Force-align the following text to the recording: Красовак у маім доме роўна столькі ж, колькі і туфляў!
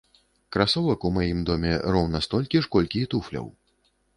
Красовак 0.55 1.03
у 1.09 1.11
маім 1.17 1.43
доме 1.49 1.75
роўна 1.97 2.23
столькі 2.27 2.63
ж, 2.65 2.71
колькі 2.77 3.05
і 3.07 3.11
туфляў! 3.13 3.45